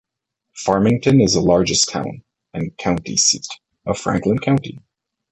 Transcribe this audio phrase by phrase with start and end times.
[0.55, 2.23] Farmington is the largest town,
[2.55, 3.45] and county seat,
[3.85, 4.79] of Franklin County.